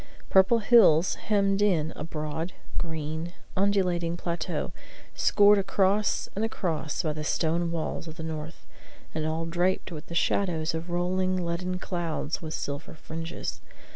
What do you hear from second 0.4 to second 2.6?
hills hemmed in a broad,